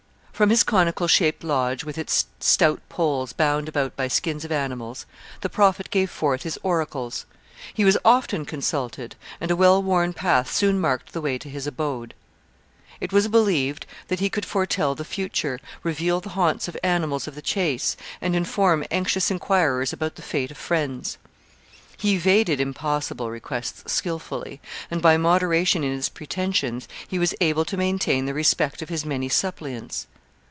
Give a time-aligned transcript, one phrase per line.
[0.41, 5.05] From his conical shaped lodge, with its stout poles bound about by skins of animals,
[5.41, 7.27] the Prophet gave forth his oracles.
[7.75, 11.67] He was often consulted, and a well worn path soon marked the way to his
[11.67, 12.15] abode.
[12.99, 17.35] It was believed that he could foretell the future, reveal the haunts of animals of
[17.35, 21.19] the chase, and inform anxious inquirers about the fate of friends.
[21.97, 24.59] He evaded impossible requests skilfully,
[24.89, 29.05] and by moderation in his pretensions he was able to maintain the respect of his
[29.05, 30.07] many suppliants.